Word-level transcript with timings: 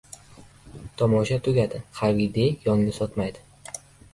Tomosha 1.01 1.37
tugadi! 1.49 1.83
Xavi 1.99 2.27
De 2.39 2.49
Yongni 2.65 2.99
sotmaydi 2.99 3.45